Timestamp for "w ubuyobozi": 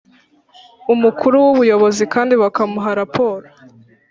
1.43-2.03